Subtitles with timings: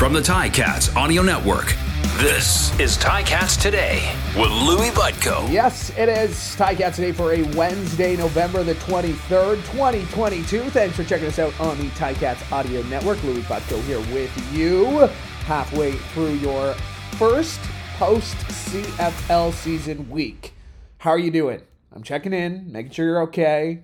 [0.00, 1.76] From the Ticats Audio Network,
[2.16, 5.52] this is Ticats Today with Louis Butko.
[5.52, 10.70] Yes, it is Ticats Today for a Wednesday, November the 23rd, 2022.
[10.70, 13.22] Thanks for checking us out on the Ticats Audio Network.
[13.24, 15.00] Louis Butko here with you
[15.44, 16.72] halfway through your
[17.18, 17.60] first
[17.98, 20.54] post CFL season week.
[20.96, 21.60] How are you doing?
[21.94, 23.82] I'm checking in, making sure you're okay.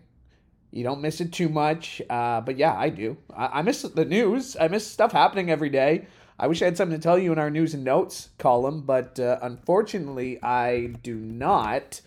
[0.71, 2.03] You don't miss it too much.
[2.09, 3.17] Uh, but yeah, I do.
[3.35, 4.57] I, I miss the news.
[4.61, 6.07] I miss stuff happening every day.
[6.39, 9.19] I wish I had something to tell you in our news and notes column, but
[9.19, 12.03] uh, unfortunately, I do not.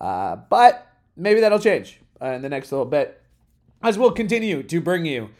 [0.00, 3.22] Uh, but maybe that'll change uh, in the next little bit
[3.82, 5.30] as we'll continue to bring you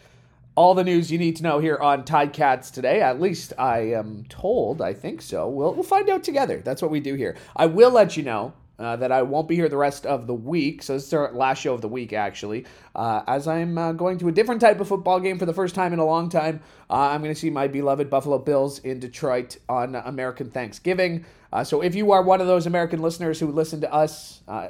[0.55, 3.01] all the news you need to know here on Ticats today.
[3.01, 4.83] At least I am told.
[4.83, 5.49] I think so.
[5.49, 6.61] We'll, we'll find out together.
[6.65, 7.37] That's what we do here.
[7.57, 10.35] I will let you know uh, that I won't be here the rest of the
[10.35, 10.83] week.
[10.83, 12.65] So this is our last show of the week, actually,
[12.95, 15.75] uh, as I'm uh, going to a different type of football game for the first
[15.75, 16.61] time in a long time.
[16.89, 21.25] Uh, I'm going to see my beloved Buffalo Bills in Detroit on American Thanksgiving.
[21.53, 24.69] Uh, so if you are one of those American listeners who listen to us, uh,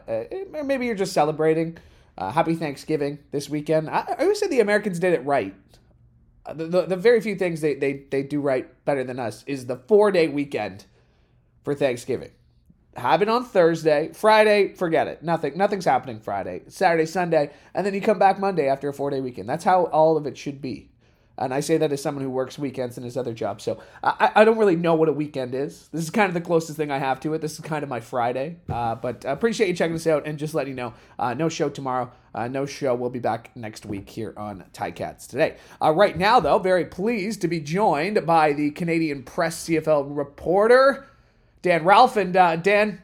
[0.65, 1.77] maybe you're just celebrating.
[2.17, 3.91] happy Thanksgiving this weekend.
[3.91, 5.55] I, I always say the Americans did it right.
[6.55, 9.67] The, the, the very few things they, they, they do right better than us is
[9.67, 10.87] the four day weekend
[11.63, 12.31] for Thanksgiving
[12.99, 14.11] have it on Thursday.
[14.13, 15.23] Friday, forget it.
[15.23, 15.57] Nothing.
[15.57, 16.63] Nothing's happening Friday.
[16.69, 19.49] Saturday, Sunday, and then you come back Monday after a four day weekend.
[19.49, 20.91] That's how all of it should be.
[21.39, 23.61] And I say that as someone who works weekends in his other job.
[23.61, 25.89] So I, I don't really know what a weekend is.
[25.93, 27.41] This is kind of the closest thing I have to it.
[27.41, 28.57] This is kind of my Friday.
[28.69, 31.49] Uh, but I appreciate you checking us out and just letting you know uh, no
[31.49, 32.11] show tomorrow.
[32.35, 32.95] Uh, no show.
[32.95, 35.57] We'll be back next week here on Ticats today.
[35.81, 41.07] Uh, right now, though, very pleased to be joined by the Canadian Press CFL reporter.
[41.63, 42.17] Dan Ralph.
[42.17, 43.03] And uh, Dan,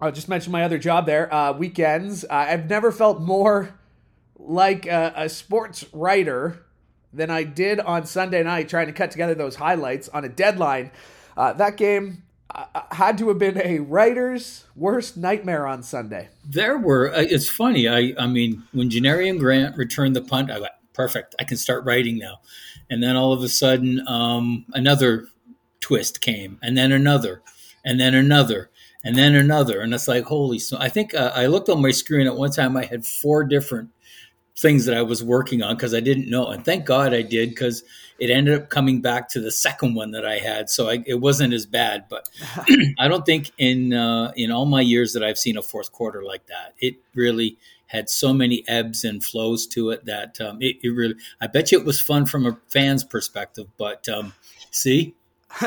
[0.00, 2.24] I'll just mention my other job there, uh, weekends.
[2.24, 3.74] Uh, I've never felt more
[4.38, 6.64] like a, a, sports writer
[7.12, 10.92] than I did on Sunday night trying to cut together those highlights on a deadline.
[11.36, 12.22] Uh, that game
[12.54, 16.28] uh, had to have been a writer's worst nightmare on Sunday.
[16.44, 17.12] There were.
[17.12, 17.88] Uh, it's funny.
[17.88, 21.34] I, I mean, when Janarion Grant returned the punt, I went, perfect.
[21.38, 22.40] I can start writing now.
[22.90, 25.26] And then all of a sudden, um, another
[25.80, 27.42] twist came, and then another
[27.88, 28.68] and then another,
[29.02, 29.80] and then another.
[29.80, 32.50] And it's like, holy, so I think uh, I looked on my screen at one
[32.50, 33.88] time, I had four different
[34.58, 36.48] things that I was working on because I didn't know.
[36.48, 37.84] And thank God I did because
[38.18, 40.68] it ended up coming back to the second one that I had.
[40.68, 42.04] So I, it wasn't as bad.
[42.10, 42.28] But
[42.98, 46.22] I don't think in uh, in all my years that I've seen a fourth quarter
[46.22, 47.56] like that, it really
[47.86, 51.14] had so many ebbs and flows to it that um, it, it, really.
[51.40, 53.66] I bet you it was fun from a fan's perspective.
[53.78, 54.34] But um,
[54.72, 55.14] see.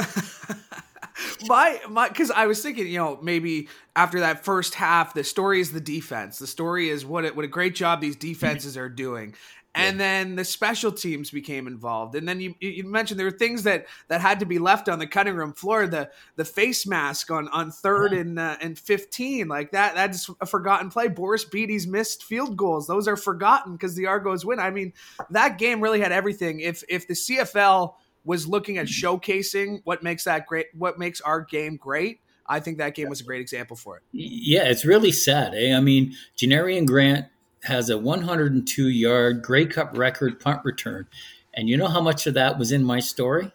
[1.48, 5.60] my my because I was thinking, you know, maybe after that first half, the story
[5.60, 6.40] is the defense.
[6.40, 9.36] The story is what it, what a great job these defenses are doing.
[9.74, 10.06] And yeah.
[10.06, 13.86] then the special teams became involved, and then you you mentioned there were things that
[14.10, 15.88] that had to be left on the cutting room floor.
[15.88, 18.20] The the face mask on on third yeah.
[18.20, 21.08] and uh, and fifteen, like that that's a forgotten play.
[21.08, 24.60] Boris Bede's missed field goals; those are forgotten because the Argos win.
[24.60, 24.92] I mean,
[25.30, 26.60] that game really had everything.
[26.60, 27.94] If if the CFL
[28.24, 32.20] was looking at showcasing what makes that great, what makes our game great.
[32.48, 34.04] I think that game was a great example for it.
[34.12, 35.54] Yeah, it's really sad.
[35.56, 35.76] Eh?
[35.76, 37.28] I mean, Janarion Grant
[37.64, 41.08] has a 102 yard Grey Cup record punt return.
[41.54, 43.52] And you know how much of that was in my story?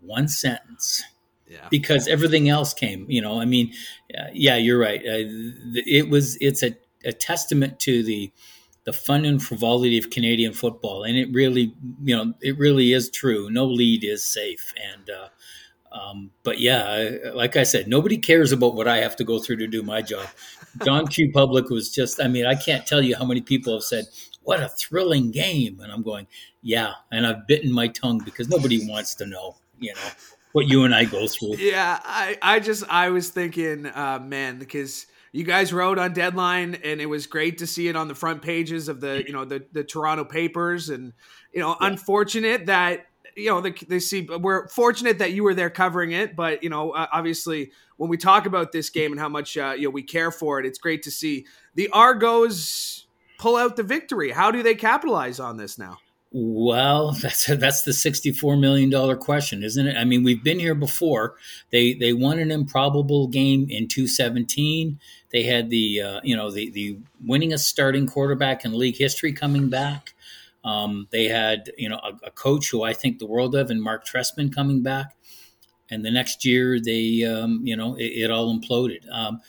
[0.00, 1.02] One sentence.
[1.48, 1.68] Yeah.
[1.70, 3.72] Because everything else came, you know, I mean,
[4.32, 5.00] yeah, you're right.
[5.00, 5.30] Uh,
[5.86, 8.32] it was, it's a, a testament to the,
[8.86, 13.10] the fun and frivolity of Canadian football, and it really, you know, it really is
[13.10, 13.50] true.
[13.50, 15.28] No lead is safe, and uh,
[15.92, 19.56] um, but yeah, like I said, nobody cares about what I have to go through
[19.56, 20.26] to do my job.
[20.84, 21.32] John Q.
[21.32, 24.06] Public was just, I mean, I can't tell you how many people have said,
[24.42, 26.28] "What a thrilling game," and I'm going,
[26.62, 30.10] "Yeah," and I've bitten my tongue because nobody wants to know, you know,
[30.52, 31.56] what you and I go through.
[31.56, 36.76] Yeah, I, I just, I was thinking, uh, man, because you guys wrote on deadline
[36.82, 39.44] and it was great to see it on the front pages of the you know
[39.44, 41.12] the the Toronto papers and
[41.52, 41.88] you know yeah.
[41.88, 43.06] unfortunate that
[43.36, 46.92] you know they see we're fortunate that you were there covering it but you know
[46.94, 50.30] obviously when we talk about this game and how much uh, you know we care
[50.30, 51.44] for it it's great to see
[51.74, 53.06] the Argos
[53.38, 55.98] pull out the victory how do they capitalize on this now
[56.38, 59.96] well, that's that's the sixty-four million dollar question, isn't it?
[59.96, 61.36] I mean, we've been here before.
[61.70, 65.00] They they won an improbable game in two seventeen.
[65.36, 69.68] They had the uh, you know the the winningest starting quarterback in league history coming
[69.68, 70.14] back.
[70.64, 73.82] Um, they had you know a, a, coach who I think the world of, and
[73.82, 75.14] Mark Trestman coming back.
[75.90, 79.02] And the next year, they um, you know it, it all imploded.
[79.12, 79.42] Um,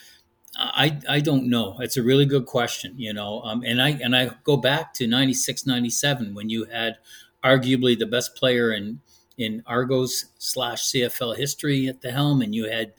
[0.58, 1.78] I, I don't know.
[1.80, 3.42] It's a really good question, you know.
[3.44, 6.98] Um, and I and I go back to 96, 97 when you had
[7.46, 9.00] arguably the best player in
[9.38, 12.92] in Argos slash CFL history at the helm, and you had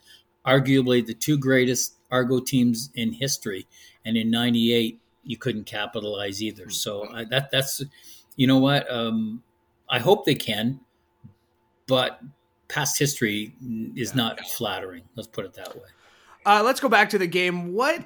[0.43, 3.67] arguably the two greatest Argo teams in history.
[4.05, 6.69] And in '98, you couldn't capitalize either.
[6.69, 7.83] So uh, that that's,
[8.35, 8.89] you know what?
[8.91, 9.43] Um,
[9.89, 10.79] I hope they can,
[11.87, 12.21] but
[12.67, 13.53] past history
[13.95, 15.03] is not flattering.
[15.15, 15.89] Let's put it that way.
[16.45, 17.73] Uh, let's go back to the game.
[17.73, 18.05] What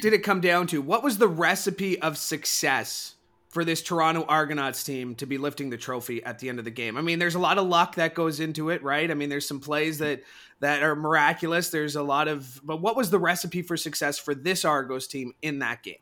[0.00, 0.82] did it come down to?
[0.82, 3.14] What was the recipe of success
[3.48, 6.70] for this Toronto Argonauts team to be lifting the trophy at the end of the
[6.70, 6.96] game?
[6.96, 9.10] I mean, there's a lot of luck that goes into it, right?
[9.10, 10.22] I mean, there's some plays that
[10.60, 11.70] that are miraculous.
[11.70, 15.32] There's a lot of, but what was the recipe for success for this Argos team
[15.40, 15.98] in that game?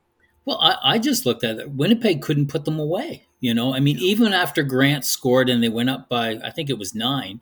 [0.46, 1.70] Well, I, I just looked at it.
[1.72, 3.26] Winnipeg couldn't put them away.
[3.40, 6.70] You know, I mean, even after Grant scored and they went up by, I think
[6.70, 7.40] it was nine,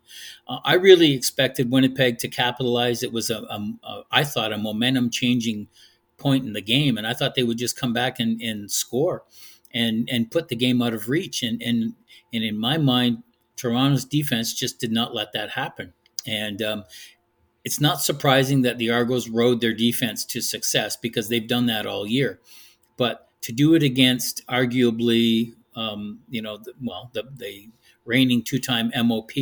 [0.49, 3.05] uh, I really expected Winnipeg to capitalize.
[3.05, 5.69] It was a, a, a, I thought, a momentum changing
[6.17, 9.23] point in the game, and I thought they would just come back and, and score,
[9.75, 11.43] and and put the game out of reach.
[11.43, 11.95] And and
[12.33, 13.23] and in my mind,
[13.57, 15.93] Toronto's defense just did not let that happen.
[16.27, 16.85] And um,
[17.65, 21.87] it's not surprising that the Argos rode their defense to success because they've done that
[21.87, 22.41] all year.
[22.97, 27.69] But to do it against arguably, um, you know, the, well, the, the
[28.05, 29.33] reigning two-time MOP,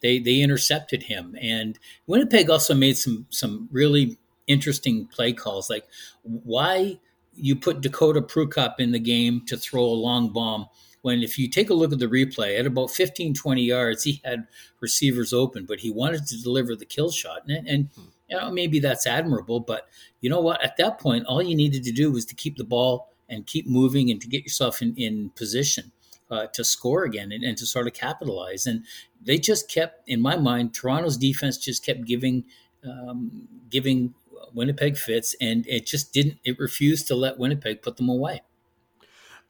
[0.00, 5.86] they they intercepted him, and Winnipeg also made some some really interesting play calls, like
[6.22, 6.98] why
[7.34, 10.66] you put Dakota Prukop in the game to throw a long bomb.
[11.02, 14.20] When if you take a look at the replay at about 15 20 yards he
[14.24, 14.46] had
[14.80, 17.42] receivers open but he wanted to deliver the kill shot.
[17.48, 17.88] And, and
[18.28, 19.88] you know maybe that's admirable but
[20.20, 20.62] you know what?
[20.62, 23.66] At that point all you needed to do was to keep the ball and keep
[23.66, 25.90] moving and to get yourself in, in position
[26.30, 28.66] uh, to score again and, and, to sort of capitalize.
[28.66, 28.84] And
[29.20, 32.44] they just kept in my mind toronto's defense just kept giving
[32.84, 34.14] um, giving
[34.52, 38.40] winnipeg fits and it just didn't it refused to let winnipeg put them away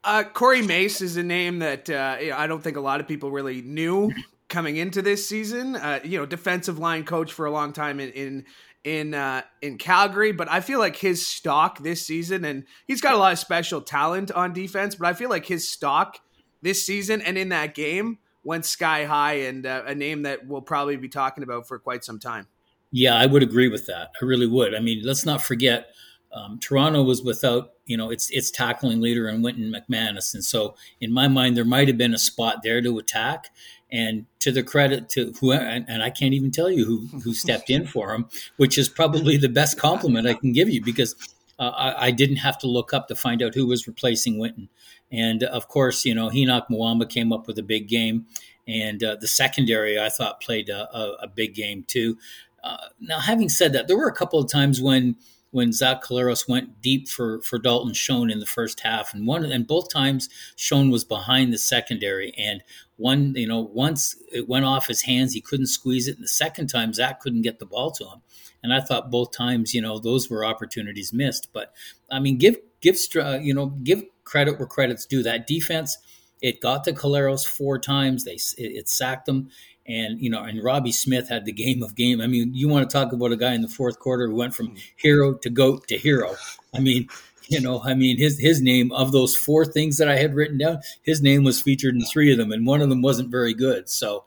[0.04, 3.30] uh, Corey Mace is a name that uh, I don't think a lot of people
[3.30, 4.10] really knew
[4.52, 5.76] coming into this season.
[5.76, 8.44] Uh, you know, defensive line coach for a long time in in
[8.84, 13.14] in, uh, in Calgary, but I feel like his stock this season, and he's got
[13.14, 16.18] a lot of special talent on defense, but I feel like his stock
[16.62, 20.62] this season and in that game went sky high, and uh, a name that we'll
[20.62, 22.48] probably be talking about for quite some time.
[22.92, 24.12] Yeah, I would agree with that.
[24.20, 24.74] I really would.
[24.74, 25.88] I mean, let's not forget
[26.32, 30.74] um, Toronto was without, you know, its its tackling leader and Wynton McManus, and so
[31.00, 33.48] in my mind there might have been a spot there to attack.
[33.94, 37.34] And to the credit to who, and, and I can't even tell you who who
[37.34, 41.14] stepped in for him, which is probably the best compliment I can give you because
[41.58, 44.70] uh, I, I, didn't have to look up to find out who was replacing Wynton.
[45.10, 48.24] And of course, you know, Henoc Muamba came up with a big game,
[48.66, 52.16] and uh, the secondary I thought played a, a, a big game too.
[52.62, 55.16] Uh, now, having said that, there were a couple of times when
[55.52, 59.44] when Zach Collaros went deep for for Dalton Schoen in the first half, and one
[59.44, 62.62] and both times Schoen was behind the secondary, and
[62.96, 66.28] one you know once it went off his hands, he couldn't squeeze it, and the
[66.28, 68.22] second time Zach couldn't get the ball to him,
[68.62, 71.72] and I thought both times you know those were opportunities missed, but
[72.10, 75.22] I mean give give you know give credit where credit's due.
[75.22, 75.98] That defense,
[76.40, 79.50] it got to Collaros four times, they it, it sacked him
[79.86, 82.20] and you know, and Robbie Smith had the game of game.
[82.20, 84.54] I mean, you want to talk about a guy in the fourth quarter who went
[84.54, 86.36] from hero to goat to hero.
[86.74, 87.08] I mean,
[87.48, 90.58] you know, I mean, his his name of those four things that I had written
[90.58, 93.54] down, his name was featured in three of them, and one of them wasn't very
[93.54, 93.88] good.
[93.88, 94.24] So,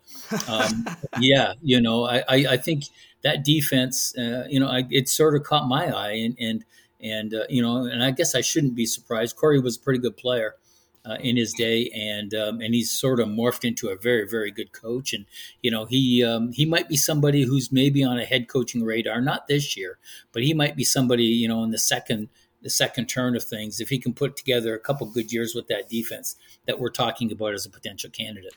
[0.48, 0.86] um,
[1.20, 2.86] yeah, you know, I, I, I think
[3.24, 6.66] that defense, uh, you know, I, it sort of caught my eye, and and
[7.02, 9.38] and uh, you know, and I guess I shouldn't be surprised.
[9.38, 10.56] Corey was a pretty good player
[11.06, 14.52] uh, in his day, and um, and he's sort of morphed into a very very
[14.52, 15.14] good coach.
[15.14, 15.26] And
[15.62, 19.22] you know he um, he might be somebody who's maybe on a head coaching radar,
[19.22, 19.98] not this year,
[20.32, 22.30] but he might be somebody you know in the second
[22.62, 25.68] the second turn of things if he can put together a couple good years with
[25.68, 26.36] that defense
[26.66, 28.56] that we're talking about as a potential candidate.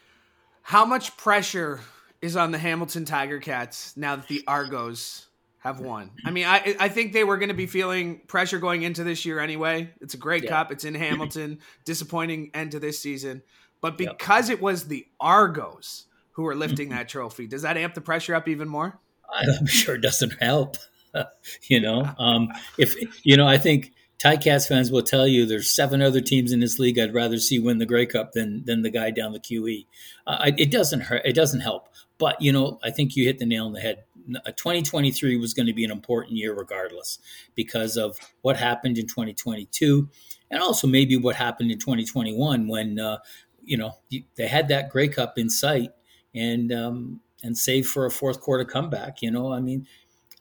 [0.62, 1.80] How much pressure
[2.20, 5.27] is on the Hamilton Tiger Cats now that the Argos
[5.68, 6.10] have won.
[6.24, 9.24] I mean, I I think they were going to be feeling pressure going into this
[9.24, 9.90] year anyway.
[10.00, 10.50] It's a great yeah.
[10.50, 10.72] cup.
[10.72, 11.60] It's in Hamilton.
[11.84, 13.42] Disappointing end to this season,
[13.80, 14.58] but because yep.
[14.58, 18.48] it was the Argos who were lifting that trophy, does that amp the pressure up
[18.48, 18.98] even more?
[19.32, 20.76] I'm sure it doesn't help.
[21.68, 22.94] you know, um, if
[23.24, 26.78] you know, I think Ticats fans will tell you there's seven other teams in this
[26.78, 29.86] league I'd rather see win the Grey Cup than than the guy down the QE.
[30.26, 31.22] Uh, it doesn't hurt.
[31.24, 31.88] It doesn't help.
[32.18, 34.04] But you know, I think you hit the nail on the head.
[34.34, 37.18] 2023 was going to be an important year regardless
[37.54, 40.08] because of what happened in 2022
[40.50, 43.18] and also maybe what happened in 2021 when uh,
[43.64, 43.92] you know
[44.36, 45.90] they had that Grey Cup in sight
[46.34, 49.22] and um, and save for a fourth quarter comeback.
[49.22, 49.86] You know, I mean,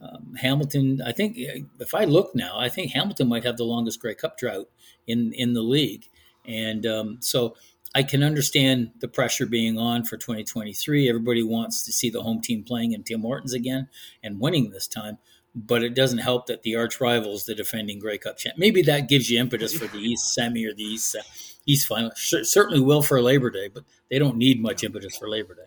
[0.02, 1.02] um, Hamilton.
[1.06, 4.38] I think if I look now, I think Hamilton might have the longest Grey Cup
[4.38, 4.70] drought
[5.06, 6.06] in in the league,
[6.46, 7.56] and um, so
[7.98, 11.10] I can understand the pressure being on for 2023.
[11.10, 13.90] Everybody wants to see the home team playing in Tim Hortons again
[14.22, 15.18] and winning this time
[15.56, 18.60] but it doesn't help that the arch rivals, the defending Grey Cup champ.
[18.60, 21.24] Maybe that gives you impetus for the East semi or the East uh,
[21.66, 22.12] East final.
[22.16, 25.64] certainly will for Labor Day, but they don't need much impetus for Labor Day.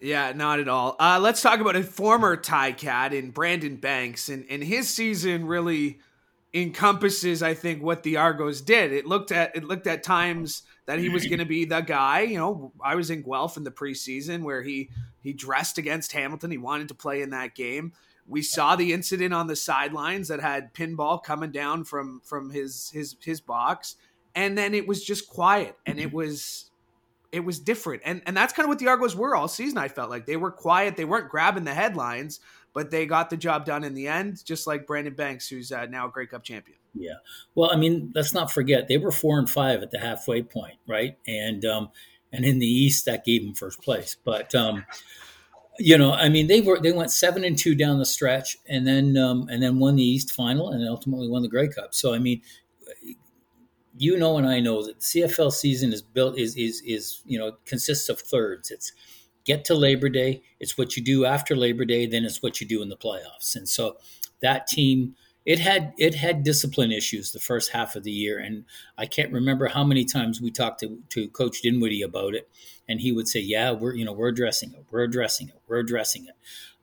[0.00, 0.96] Yeah, not at all.
[0.98, 6.00] Uh, let's talk about a former Cat in Brandon Banks, and and his season really
[6.52, 8.92] encompasses, I think, what the Argos did.
[8.92, 12.22] It looked at it looked at times that he was going to be the guy.
[12.22, 14.90] You know, I was in Guelph in the preseason where he
[15.22, 16.50] he dressed against Hamilton.
[16.50, 17.92] He wanted to play in that game.
[18.26, 22.90] We saw the incident on the sidelines that had pinball coming down from from his
[22.90, 23.96] his his box.
[24.34, 26.70] And then it was just quiet and it was
[27.32, 28.02] it was different.
[28.04, 30.26] And and that's kind of what the argos were all season i felt like.
[30.26, 30.96] They were quiet.
[30.96, 32.40] They weren't grabbing the headlines
[32.72, 35.86] but they got the job done in the end just like brandon banks who's uh,
[35.86, 37.14] now a Grey Cup champion yeah
[37.54, 40.76] well i mean let's not forget they were four and five at the halfway point
[40.86, 41.88] right and um
[42.32, 44.84] and in the east that gave them first place but um
[45.80, 48.86] you know, I mean, they were they went seven and two down the stretch, and
[48.86, 51.94] then um, and then won the East Final, and ultimately won the Grey Cup.
[51.94, 52.42] So I mean,
[53.96, 57.52] you know, and I know that CFL season is built is is is you know
[57.64, 58.70] consists of thirds.
[58.70, 58.92] It's
[59.44, 60.42] get to Labor Day.
[60.60, 62.06] It's what you do after Labor Day.
[62.06, 63.56] Then it's what you do in the playoffs.
[63.56, 63.96] And so
[64.42, 65.16] that team
[65.46, 68.64] it had it had discipline issues the first half of the year, and
[68.98, 72.48] I can't remember how many times we talked to, to Coach Dinwiddie about it,
[72.88, 75.78] and he would say, "Yeah, we're you know we're addressing it, we're addressing it, we're
[75.78, 76.34] addressing it."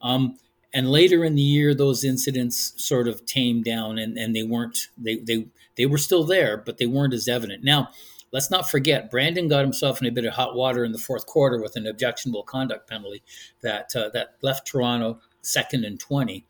[0.02, 0.38] Um,
[0.74, 4.90] and later in the year, those incidents sort of tamed down, and, and they weren't
[4.98, 7.64] they they they were still there, but they weren't as evident.
[7.64, 7.90] Now,
[8.32, 11.28] let's not forget, Brandon got himself in a bit of hot water in the fourth
[11.28, 13.22] quarter with an objectionable conduct penalty
[13.62, 16.46] that uh, that left Toronto second and twenty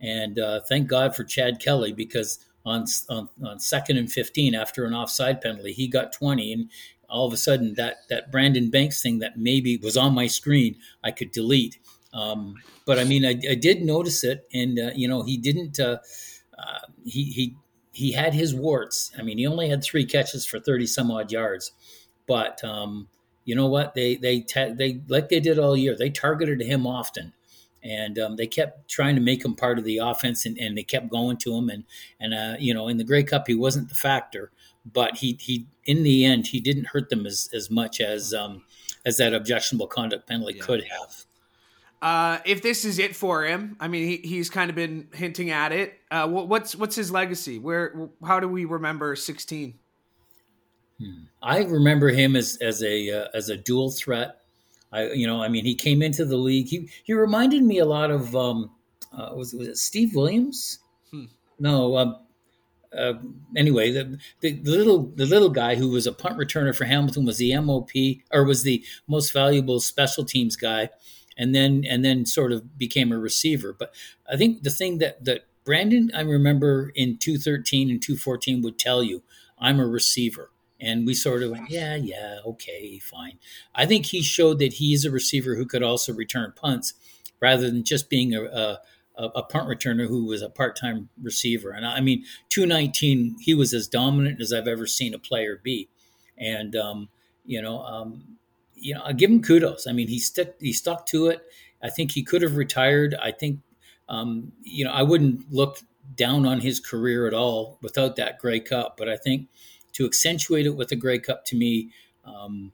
[0.00, 4.84] and uh, thank God for Chad Kelly because on, on, on second and 15 after
[4.84, 6.52] an offside penalty, he got 20.
[6.52, 6.70] And
[7.08, 10.76] all of a sudden, that, that Brandon Banks thing that maybe was on my screen,
[11.02, 11.78] I could delete.
[12.12, 14.46] Um, but I mean, I, I, did notice it.
[14.52, 15.98] And, uh, you know, he didn't, uh,
[16.58, 17.56] uh, he, he,
[17.92, 19.12] he had his warts.
[19.18, 21.72] I mean, he only had three catches for 30 some odd yards.
[22.26, 23.08] But, um,
[23.44, 23.94] you know what?
[23.94, 27.32] They, they, they, like they did all year, they targeted him often
[27.86, 30.82] and um, they kept trying to make him part of the offense, and, and they
[30.82, 31.68] kept going to him.
[31.68, 31.84] And
[32.20, 34.50] and uh, you know, in the Grey Cup, he wasn't the factor,
[34.84, 38.64] but he he in the end he didn't hurt them as as much as um,
[39.04, 40.64] as that objectionable conduct penalty yeah.
[40.64, 41.24] could have.
[42.02, 45.50] Uh, if this is it for him, I mean, he, he's kind of been hinting
[45.50, 45.94] at it.
[46.10, 47.58] Uh, what, what's what's his legacy?
[47.58, 49.78] Where how do we remember sixteen?
[51.00, 51.24] Hmm.
[51.42, 54.42] I remember him as as a uh, as a dual threat
[54.92, 56.68] I, you know, I mean, he came into the league.
[56.68, 58.70] He he reminded me a lot of um,
[59.12, 60.78] uh, was was it Steve Williams?
[61.10, 61.24] Hmm.
[61.58, 61.96] No.
[61.96, 62.16] Um,
[62.96, 63.14] uh,
[63.56, 67.24] anyway, the, the, the, little the little guy who was a punt returner for Hamilton
[67.24, 67.90] was the MOP
[68.32, 70.88] or was the most valuable special teams guy,
[71.36, 73.72] and then and then sort of became a receiver.
[73.72, 73.94] But
[74.30, 78.62] I think the thing that that Brandon I remember in two thirteen and two fourteen
[78.62, 79.22] would tell you,
[79.58, 80.50] I'm a receiver.
[80.80, 83.38] And we sort of went, yeah, yeah, okay, fine.
[83.74, 86.94] I think he showed that he is a receiver who could also return punts
[87.40, 88.78] rather than just being a, a,
[89.16, 91.70] a punt returner who was a part time receiver.
[91.70, 95.88] And I mean, 219, he was as dominant as I've ever seen a player be.
[96.36, 97.08] And, um,
[97.44, 98.36] you know, um,
[98.74, 99.86] you know, I give him kudos.
[99.86, 101.42] I mean, he stuck, he stuck to it.
[101.82, 103.14] I think he could have retired.
[103.14, 103.60] I think,
[104.08, 105.78] um, you know, I wouldn't look
[106.14, 109.48] down on his career at all without that Grey Cup, but I think
[109.96, 111.90] to accentuate it with a Grey Cup to me,
[112.24, 112.72] um,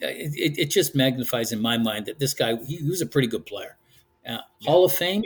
[0.00, 3.46] it, it, just magnifies in my mind that this guy he, was a pretty good
[3.46, 3.78] player.
[4.26, 4.70] Uh, yeah.
[4.70, 5.24] Hall of Fame,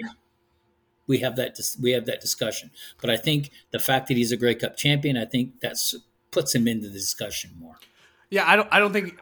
[1.09, 2.71] we have that we have that discussion.
[3.01, 5.97] But I think the fact that he's a Grey Cup champion, I think that's
[6.31, 7.77] puts him into the discussion more.
[8.31, 9.19] Yeah, I don't I don't think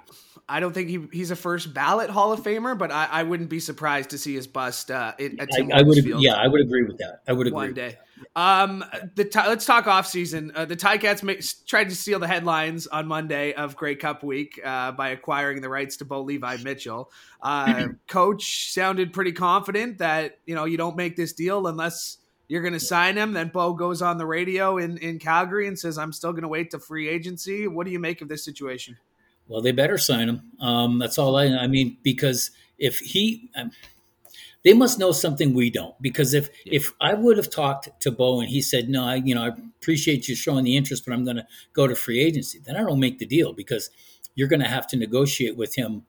[0.49, 3.50] I don't think he, he's a first ballot Hall of Famer, but I, I wouldn't
[3.50, 6.62] be surprised to see his bust uh, at Tim I, I would, Yeah, I would
[6.62, 7.21] agree with that.
[7.28, 7.57] I would agree.
[7.57, 7.99] One day.
[8.35, 10.52] Um, the let's talk off season.
[10.55, 14.61] Uh, the Ticats make, tried to steal the headlines on Monday of Grey Cup week
[14.64, 17.11] uh, by acquiring the rights to Bo Levi Mitchell.
[17.43, 22.62] Uh, coach sounded pretty confident that you know you don't make this deal unless you're
[22.62, 23.33] going to sign him.
[23.33, 26.49] Then Bo goes on the radio in in Calgary and says, "I'm still going to
[26.49, 28.97] wait to free agency." What do you make of this situation?
[29.49, 30.52] Well, they better sign him.
[30.61, 31.47] Um, that's all I.
[31.47, 33.71] I mean, because if he, um,
[34.62, 36.00] they must know something we don't.
[36.00, 36.75] Because if yeah.
[36.75, 39.50] if I would have talked to Bo and he said, "No, I, you know, I
[39.81, 42.81] appreciate you showing the interest, but I'm going to go to free agency," then I
[42.81, 43.90] don't make the deal because
[44.35, 46.02] you're going to have to negotiate with him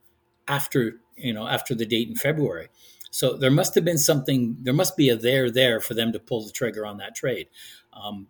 [0.48, 2.68] after you know after the date in February.
[3.12, 4.58] So there must have been something.
[4.62, 7.48] There must be a there there for them to pull the trigger on that trade.
[7.94, 8.28] Um,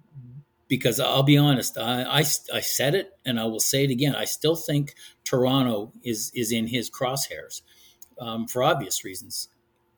[0.70, 4.16] because I'll be honest, I, I, I said it and I will say it again.
[4.16, 4.94] I still think
[5.26, 7.62] Toronto is is in his crosshairs
[8.22, 9.50] um, for obvious reasons.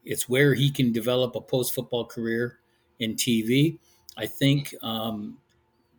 [0.04, 2.58] It's where he can develop a post football career
[3.00, 3.78] in TV.
[4.18, 5.38] I think um,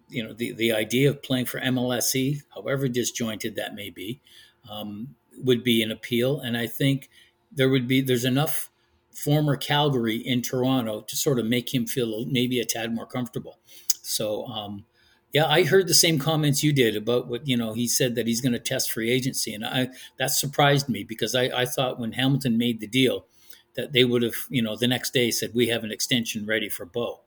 [0.08, 4.20] you know the the idea of playing for MLSE, however disjointed that may be,
[4.68, 6.40] um, would be an appeal.
[6.40, 7.10] And I think
[7.52, 8.70] there would be there's enough
[9.12, 13.58] former Calgary in Toronto to sort of make him feel maybe a tad more comfortable.
[14.02, 14.84] So, um,
[15.32, 17.72] yeah, I heard the same comments you did about what you know.
[17.72, 21.34] He said that he's going to test free agency, and I that surprised me because
[21.34, 23.26] I, I thought when Hamilton made the deal
[23.74, 26.68] that they would have you know the next day said we have an extension ready
[26.68, 27.20] for Bo,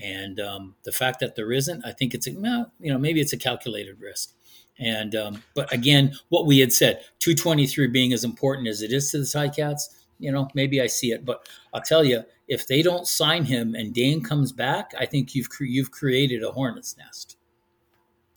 [0.00, 3.32] and um, the fact that there isn't, I think it's a you know maybe it's
[3.32, 4.32] a calculated risk.
[4.78, 9.10] And um, but again, what we had said, 223 being as important as it is
[9.10, 11.24] to the Ticats, you know, maybe I see it.
[11.24, 15.34] But I'll tell you, if they don't sign him and Dane comes back, I think
[15.34, 17.36] you've cre- you've created a hornet's nest.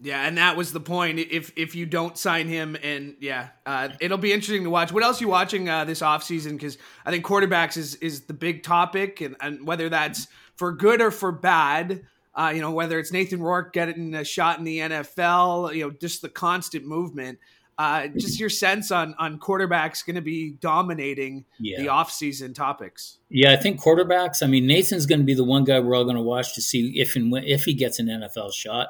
[0.03, 1.19] Yeah, and that was the point.
[1.19, 4.91] If if you don't sign him, and yeah, uh, it'll be interesting to watch.
[4.91, 6.53] What else are you watching uh, this offseason?
[6.53, 11.01] Because I think quarterbacks is is the big topic, and, and whether that's for good
[11.01, 12.03] or for bad.
[12.33, 15.91] Uh, you know, whether it's Nathan Rourke getting a shot in the NFL, you know,
[15.91, 17.39] just the constant movement.
[17.81, 21.81] Uh, just your sense on on quarterbacks going to be dominating yeah.
[21.81, 23.17] the offseason topics.
[23.27, 24.43] Yeah, I think quarterbacks.
[24.43, 26.61] I mean, Nathan's going to be the one guy we're all going to watch to
[26.61, 28.89] see if and when, if he gets an NFL shot.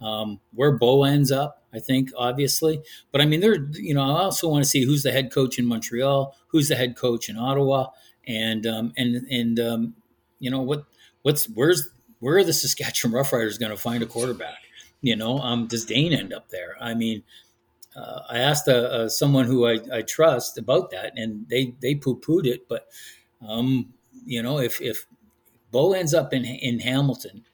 [0.00, 2.80] Um, where Bo ends up, I think, obviously.
[3.10, 3.68] But I mean, there.
[3.72, 6.74] You know, I also want to see who's the head coach in Montreal, who's the
[6.74, 7.88] head coach in Ottawa,
[8.26, 9.94] and um, and and um,
[10.38, 10.86] you know what
[11.20, 11.86] what's where's
[12.20, 14.56] where are the Saskatchewan Roughriders going to find a quarterback?
[15.02, 16.76] You know, um, does Dane end up there?
[16.80, 17.24] I mean,
[17.96, 21.94] uh, I asked uh, uh, someone who I, I, trust about that, and they they
[21.94, 22.68] poo pooed it.
[22.68, 22.86] But
[23.46, 23.92] um,
[24.24, 25.06] you know, if if
[25.70, 27.44] Bo ends up in in Hamilton,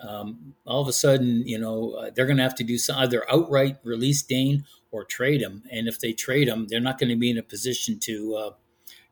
[0.00, 2.98] um, all of a sudden, you know, uh, they're going to have to do some
[2.98, 5.64] either outright release Dane or trade him.
[5.70, 8.50] And if they trade him, they're not going to be in a position to, uh,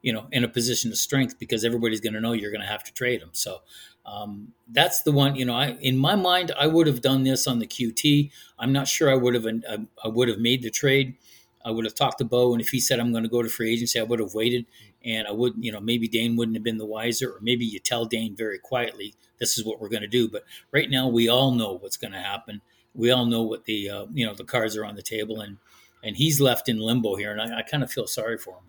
[0.03, 2.67] you know, in a position of strength because everybody's going to know you're going to
[2.67, 3.31] have to trade him.
[3.33, 3.59] So
[4.07, 7.47] um, that's the one, you know, I, in my mind, I would have done this
[7.47, 8.31] on the QT.
[8.59, 11.17] I'm not sure I would have, uh, I would have made the trade.
[11.65, 13.49] I would have talked to Bo, and if he said I'm going to go to
[13.49, 14.67] free agency, I would have waited,
[15.05, 15.65] and I wouldn't.
[15.65, 18.61] you know, maybe Dane wouldn't have been the wiser, or maybe you tell Dane very
[18.61, 20.29] quietly, this is what we're going to do.
[20.29, 22.61] But right now, we all know what's going to happen.
[22.95, 25.57] We all know what the, uh, you know, the cards are on the table, and
[26.05, 28.65] and he's left in limbo here, and I, I kind of feel sorry for him.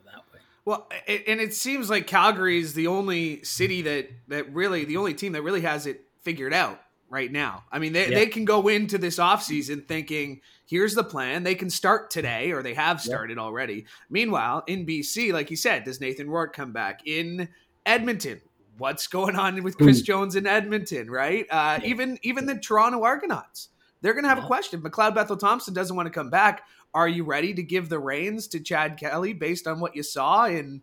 [0.68, 5.14] Well, and it seems like Calgary is the only city that that really the only
[5.14, 7.64] team that really has it figured out right now.
[7.72, 8.16] I mean, they, yeah.
[8.16, 11.44] they can go into this offseason thinking, here's the plan.
[11.44, 13.44] They can start today, or they have started yeah.
[13.44, 13.86] already.
[14.10, 17.00] Meanwhile, in BC, like you said, does Nathan Rourke come back?
[17.06, 17.48] In
[17.86, 18.42] Edmonton,
[18.78, 21.46] what's going on with Chris Jones in Edmonton, right?
[21.50, 21.88] Uh, yeah.
[21.88, 23.70] Even even the Toronto Argonauts,
[24.02, 24.82] they're going to have a question.
[24.82, 26.64] McLeod Bethel Thompson doesn't want to come back.
[26.94, 30.46] Are you ready to give the reins to Chad Kelly based on what you saw
[30.46, 30.82] in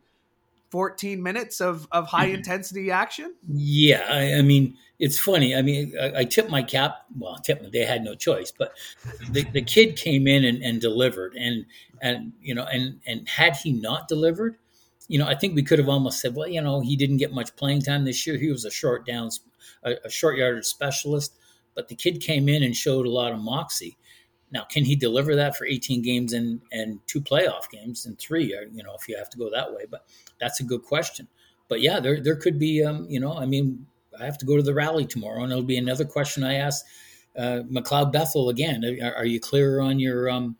[0.71, 2.37] 14 minutes of, of high mm-hmm.
[2.37, 3.35] intensity action?
[3.49, 5.55] Yeah, I, I, mean, it's funny.
[5.55, 6.97] I mean, I, I tip my cap.
[7.17, 8.73] Well, tip they had no choice, but
[9.31, 11.67] the, the kid came in and, and delivered, and
[12.03, 14.57] and you know, and and had he not delivered,
[15.07, 17.33] you know, I think we could have almost said, well, you know, he didn't get
[17.33, 18.37] much playing time this year.
[18.37, 19.41] He was a short downs,
[19.85, 21.37] a, a short yardage specialist,
[21.75, 23.97] but the kid came in and showed a lot of moxie.
[24.55, 28.55] Now, can he deliver that for 18 games and and two playoff games and three?
[28.55, 30.07] Or, uh, you know, if you have to go that way, but
[30.41, 31.27] that's a good question.
[31.69, 33.87] But yeah, there there could be, um, you know, I mean,
[34.19, 36.87] I have to go to the rally tomorrow, and it'll be another question I ask
[37.37, 38.85] uh, McLeod Bethel again.
[39.03, 40.57] Are, are, you clear on your um,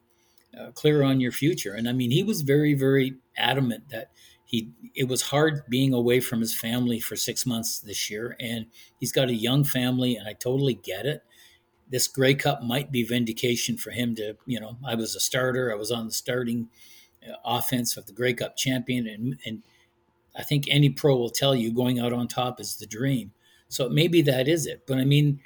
[0.59, 1.75] uh, clear on your future?
[1.75, 4.11] And I mean, he was very very adamant that
[4.45, 8.67] he it was hard being away from his family for six months this year, and
[8.99, 11.23] he's got a young family, and I totally get it
[11.95, 15.71] this Grey Cup might be vindication for him to, you know, I was a starter,
[15.71, 16.69] I was on the starting
[17.25, 19.63] uh, offense of the Grey Cup champion, and, and
[20.35, 23.31] I think any pro will tell you going out on top is the dream.
[23.69, 24.83] So maybe that is it.
[24.89, 25.39] But I mean,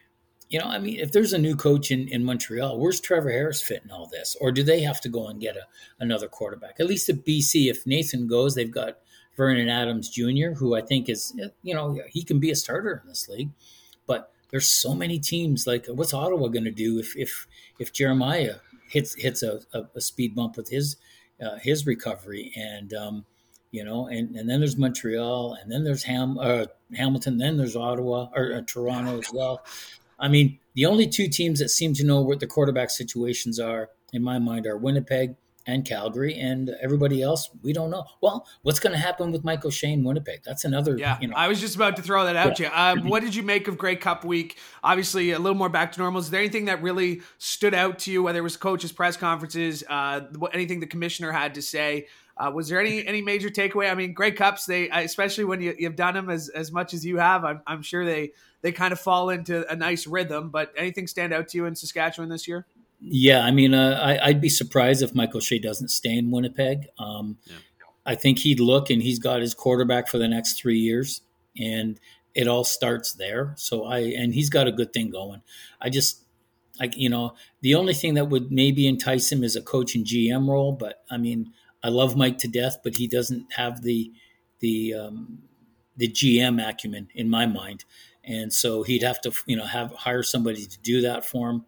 [0.49, 3.61] you know, I mean, if there's a new coach in, in Montreal, where's Trevor Harris
[3.61, 4.35] fit in all this?
[4.41, 5.67] Or do they have to go and get a,
[6.01, 6.77] another quarterback?
[6.81, 9.01] At least at BC, if Nathan goes, they've got
[9.37, 13.07] Vernon Adams Jr., who I think is, you know, he can be a starter in
[13.07, 13.51] this league.
[14.07, 15.67] But there's so many teams.
[15.67, 17.47] Like, what's Ottawa going to do if if
[17.79, 18.57] if Jeremiah
[18.89, 20.97] hits hits a, a, a speed bump with his
[21.41, 22.53] uh, his recovery?
[22.57, 23.25] And um,
[23.71, 27.77] you know, and and then there's Montreal, and then there's Ham uh, Hamilton, then there's
[27.77, 29.65] Ottawa or uh, Toronto as well.
[30.19, 33.91] I mean, the only two teams that seem to know what the quarterback situations are,
[34.13, 35.37] in my mind, are Winnipeg
[35.69, 38.05] and Calgary, and everybody else, we don't know.
[38.23, 40.41] Well, what's going to happen with Michael Shane Winnipeg?
[40.43, 40.97] That's another.
[40.97, 42.71] Yeah, you know, I was just about to throw that out yeah.
[42.71, 43.03] to you.
[43.03, 44.57] Uh, what did you make of Grey Cup week?
[44.83, 46.21] Obviously, a little more back to normal.
[46.21, 49.85] Is there anything that really stood out to you, whether it was coaches' press conferences,
[49.91, 50.23] uh,
[50.55, 52.07] anything the commissioner had to say?
[52.39, 53.91] Uh, was there any any major takeaway?
[53.91, 57.05] I mean, Grey Cups, they especially when you, have done them as, as much as
[57.05, 60.49] you have, I'm, I'm sure they they kind of fall into a nice rhythm.
[60.49, 62.67] But anything stand out to you in Saskatchewan this year?
[63.01, 66.89] Yeah, I mean, uh, I, would be surprised if Mike O'Shea doesn't stay in Winnipeg.
[66.99, 67.57] Um, yeah.
[68.05, 71.21] I think he'd look and he's got his quarterback for the next three years,
[71.57, 72.01] and
[72.35, 73.55] it all starts there.
[73.57, 75.43] So I and he's got a good thing going.
[75.81, 76.25] I just,
[76.81, 80.07] like you know, the only thing that would maybe entice him is a coach and
[80.07, 80.73] GM role.
[80.73, 84.11] But I mean, I love Mike to death, but he doesn't have the
[84.61, 85.43] the um,
[85.97, 87.85] the GM acumen in my mind,
[88.25, 91.67] and so he'd have to you know have hire somebody to do that for him.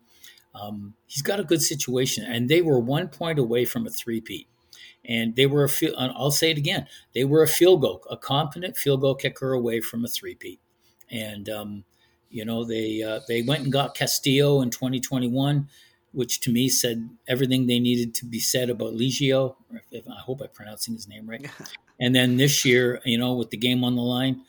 [0.55, 4.49] Um, he's got a good situation, and they were one point away from a three-peat.
[5.05, 8.17] And they were a field, I'll say it again, they were a field goal, a
[8.17, 10.61] competent field goal kicker away from a three-peat.
[11.11, 11.85] And, um,
[12.29, 15.69] you know, they, uh, they went and got Castillo in 2021,
[16.13, 19.57] which to me said everything they needed to be said about Liegghio.
[19.91, 21.49] If, I hope I'm pronouncing his name right.
[22.01, 24.43] and then this year, you know, with the game on the line,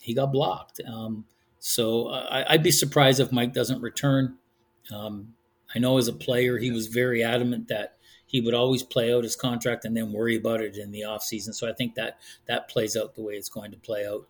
[0.00, 0.80] he got blocked.
[0.86, 1.24] Um,
[1.58, 4.36] so uh, I, would be surprised if Mike doesn't return.
[4.94, 5.34] Um,
[5.74, 9.24] I know as a player, he was very adamant that he would always play out
[9.24, 11.54] his contract and then worry about it in the offseason.
[11.54, 14.26] So I think that that plays out the way it's going to play out.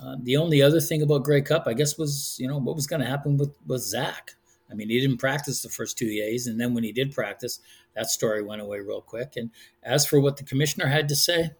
[0.00, 2.86] Uh, the only other thing about Grey Cup, I guess, was you know what was
[2.86, 4.36] going to happen with with Zach.
[4.70, 7.58] I mean, he didn't practice the first two days, and then when he did practice,
[7.96, 9.32] that story went away real quick.
[9.36, 9.50] And
[9.82, 11.50] as for what the commissioner had to say,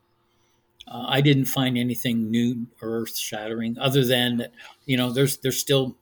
[0.86, 4.52] uh, I didn't find anything new or earth shattering, other than that
[4.84, 5.96] you know there's there's still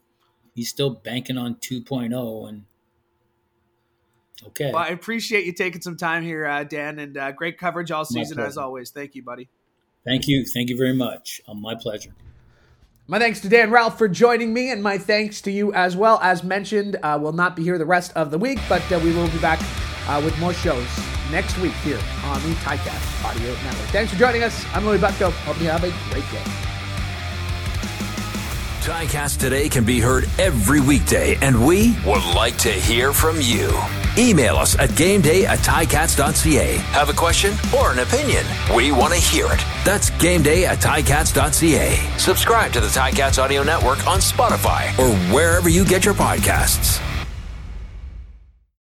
[0.54, 2.64] he's still banking on 2.0 and
[4.46, 4.70] Okay.
[4.72, 8.04] Well, I appreciate you taking some time here, uh, Dan, and uh, great coverage all
[8.04, 8.90] season as always.
[8.90, 9.48] Thank you, buddy.
[10.04, 10.44] Thank you.
[10.44, 11.40] Thank you very much.
[11.48, 12.10] Um, my pleasure.
[13.10, 16.20] My thanks to Dan Ralph for joining me, and my thanks to you as well.
[16.22, 19.12] As mentioned, uh, we'll not be here the rest of the week, but uh, we
[19.12, 19.60] will be back
[20.06, 20.86] uh, with more shows
[21.30, 23.88] next week here on the Ticats Audio Network.
[23.88, 24.64] Thanks for joining us.
[24.72, 25.30] I'm Louis Butko.
[25.30, 26.42] Hope you have a great day.
[28.82, 33.68] Ticats Today can be heard every weekday, and we would like to hear from you.
[34.18, 36.76] Email us at gameday at ticats.ca.
[36.76, 38.44] Have a question or an opinion?
[38.74, 39.64] We want to hear it.
[39.84, 42.18] That's gameday at ticats.ca.
[42.18, 47.00] Subscribe to the Ticats Audio Network on Spotify or wherever you get your podcasts.